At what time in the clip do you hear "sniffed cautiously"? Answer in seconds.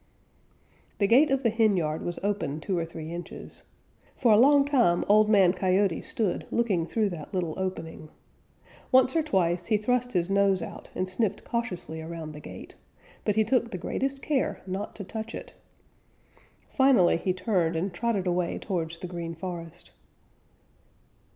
11.07-12.01